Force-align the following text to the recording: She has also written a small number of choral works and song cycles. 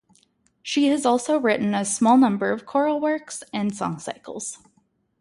She 0.63 0.87
has 0.87 1.05
also 1.05 1.37
written 1.39 1.75
a 1.75 1.85
small 1.85 2.17
number 2.17 2.51
of 2.51 2.65
choral 2.65 2.99
works 2.99 3.43
and 3.53 3.75
song 3.77 3.99
cycles. 3.99 4.57